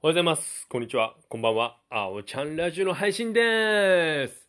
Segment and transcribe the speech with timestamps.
[0.00, 0.68] おはようございます。
[0.68, 1.16] こんにちは。
[1.28, 1.76] こんばんは。
[1.90, 4.48] あおちゃんラジオの配信でーす。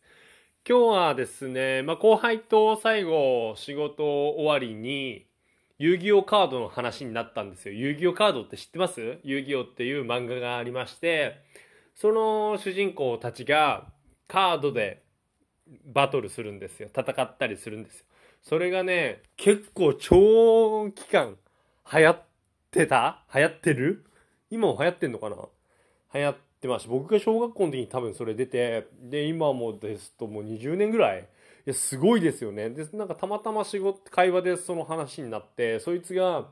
[0.64, 5.26] 今日はですね、まあ、後輩と最後仕事終わりに
[5.76, 7.74] 遊戯王カードの話になったんですよ。
[7.74, 9.18] 遊戯王カードって知ってます？
[9.24, 11.40] 遊戯王っていう漫画がありまして、
[11.96, 13.88] その主人公たちが
[14.28, 15.02] カードで
[15.84, 16.90] バトルするんですよ。
[16.96, 18.04] 戦ったりするんですよ。
[18.44, 21.34] それがね、結構長期間
[21.92, 22.22] 流行っ
[22.70, 23.24] てた？
[23.34, 24.04] 流行ってる？
[24.50, 25.36] 今も流行ってんのかな？
[26.14, 26.88] 流行ってまし。
[26.88, 31.20] 僕が小学校の時に多分それ出て、で、今もですともう20年ぐらい。
[31.20, 31.24] い
[31.66, 32.70] や、すごいですよね。
[32.70, 36.48] で、なんかたまたま仕事、会話でその話になって、そいつが、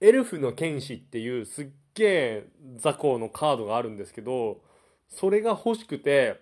[0.00, 4.60] エルフの剣士っていうすっげえ雑魚のカードがあるんですけど、
[5.08, 6.40] それが欲しくて、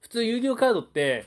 [0.00, 1.24] 普通遊戯王カードって、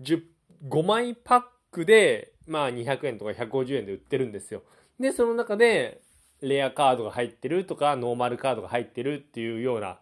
[0.00, 0.22] 10
[0.68, 4.62] 5枚パックで、まあ200円とか150円で売ってるんですよ。
[4.98, 6.00] で、その中で、
[6.42, 9.98] レアカードが入ってるとか、ノーマルカードが入ってるっていうような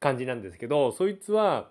[0.00, 1.70] 感じなんですけど、そいつは、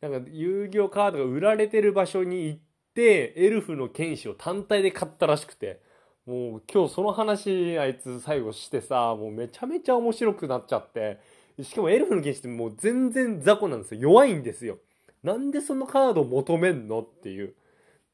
[0.00, 2.60] なんか遊戯王カードが売られてる場所に行っ
[2.94, 5.80] て、エルフの剣士を単体で買ったらしくて、
[6.26, 11.18] もう今日その話あいつ最後してさ、もうめちゃめちゃ面白くなっちゃって、
[11.62, 14.00] しかもエルフの剣士ってもう全然雑魚なんですよ。
[14.00, 14.78] 弱いんですよ。
[15.22, 17.54] なんでそのカードを求めんのっていう。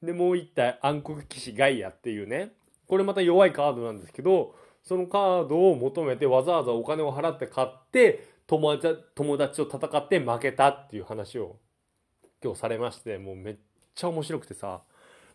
[0.03, 2.53] で、もう一体暗黒騎士ガイアっていうね、
[2.89, 4.55] これまた弱いカードなんですけど、
[4.87, 11.57] そのカードを求めてわざわざお金を払って買って、友達友達と戦って負けたっていう話を
[12.41, 13.57] 今日されまして、もうめっ
[13.95, 14.83] ちゃ面白くてさ、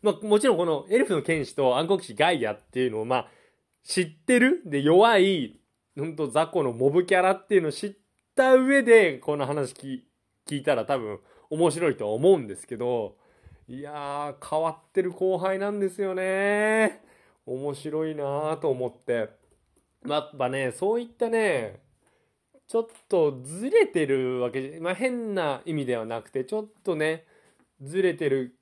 [0.01, 3.27] まあもちろんこのエルフの剣士と暗黒騎士ガイアっていうのをまあ
[3.83, 4.61] 知ってる？
[4.65, 5.59] で弱い、
[5.99, 7.93] ほんと雑魚のモブキャラっていうのを知っ
[8.33, 10.03] た上でこの話聞
[10.55, 13.17] いたら多分面白いとは思うんですけど、
[13.67, 17.01] いやー変わってる後輩なんですよね。
[17.45, 19.40] 面白いなーと思って。
[20.03, 21.81] まあやっぱね、そういったね、
[22.67, 27.25] ちょっとずれてるわけじゃ、まあ変な意味ではなくて、ちょっとね、
[27.81, 28.55] ずれてる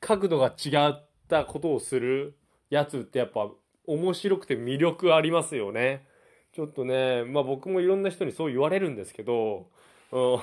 [0.00, 2.36] 角度が違ったことをする
[2.70, 3.48] やつってやっぱ
[3.86, 6.06] 面白くて魅力ありますよね。
[6.52, 9.70] ちょっとね、まあ僕もいろんな人にそう言われるんですけど、
[10.12, 10.38] うん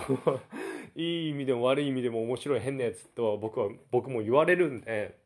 [0.96, 5.18] いい意味でも悪い意味でも面白い変なやつとは僕は、僕も言われるんで、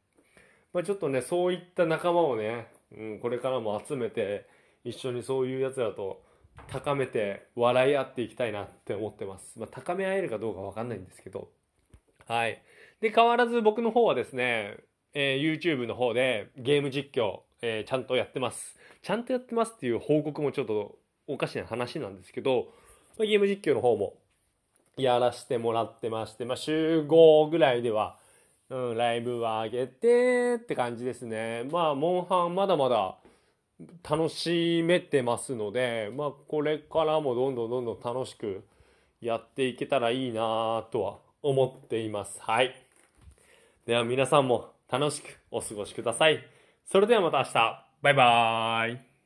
[0.73, 4.47] まあちょっとね、そういった仲間をね、うん、これからも集めて、
[4.83, 6.21] 一緒にそういうやつらと
[6.67, 9.59] 高めて笑い合っていきたいなって思ってます。
[9.59, 11.49] まあ高め合えるかどうかわかんないんですけど。
[12.27, 12.61] はい。
[12.99, 14.77] で、変わらず僕の方はですね、
[15.13, 18.75] えー YouTube の方でゲーム実況、えーちゃんとやってます。
[19.01, 22.73] ちゃんとやってますっていう報告もちょっとおかしな話なんですけど、
[23.17, 24.15] まあゲーム実況の方も
[24.97, 28.17] やらせてもらってまして、まあ週5ぐらいでは、
[28.69, 31.63] うん、ライブは上げてって感じですね。
[31.71, 33.17] まあ、モンハンまだまだ
[34.09, 38.63] 楽しめてますので、まあ、これからもどんどんどんどん楽しく
[39.21, 42.39] やっていけたらいいなとは思っています。
[42.41, 42.75] はい。
[43.85, 46.43] では皆さんも楽しくお過ごしください。
[46.85, 47.83] それではまた明日。
[48.01, 49.16] バイバーイ。